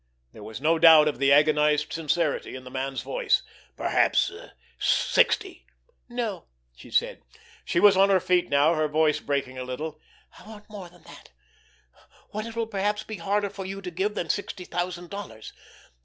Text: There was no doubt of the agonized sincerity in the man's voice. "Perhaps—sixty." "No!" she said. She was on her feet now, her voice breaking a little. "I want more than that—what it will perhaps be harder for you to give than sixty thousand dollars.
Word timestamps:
There 0.33 0.41
was 0.41 0.59
no 0.59 0.79
doubt 0.79 1.07
of 1.07 1.19
the 1.19 1.31
agonized 1.31 1.93
sincerity 1.93 2.55
in 2.55 2.63
the 2.63 2.71
man's 2.71 3.03
voice. 3.03 3.43
"Perhaps—sixty." 3.77 5.67
"No!" 6.09 6.45
she 6.75 6.89
said. 6.89 7.21
She 7.63 7.79
was 7.79 7.95
on 7.95 8.09
her 8.09 8.19
feet 8.19 8.49
now, 8.49 8.73
her 8.73 8.87
voice 8.87 9.19
breaking 9.19 9.59
a 9.59 9.63
little. 9.63 9.99
"I 10.39 10.47
want 10.49 10.67
more 10.71 10.89
than 10.89 11.03
that—what 11.03 12.47
it 12.47 12.55
will 12.55 12.65
perhaps 12.65 13.03
be 13.03 13.17
harder 13.17 13.51
for 13.51 13.63
you 13.63 13.79
to 13.79 13.91
give 13.91 14.15
than 14.15 14.29
sixty 14.31 14.65
thousand 14.65 15.11
dollars. 15.11 15.53